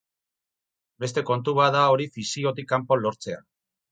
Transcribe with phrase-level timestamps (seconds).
[1.03, 3.41] Beste kontu bat da hori fikziotik kanpo lortzea.